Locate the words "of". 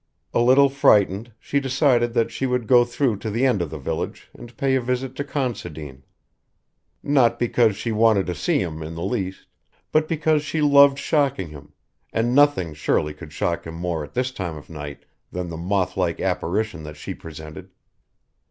3.61-3.69, 14.57-14.71